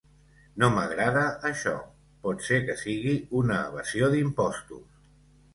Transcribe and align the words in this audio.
No 0.61 0.67
m'agrada 0.77 1.25
això. 1.49 1.75
Pot 2.25 2.43
ser 2.47 2.59
que 2.71 2.79
sigui 2.85 3.15
una 3.43 3.61
evasió 3.69 4.11
d'impostos. 4.15 4.85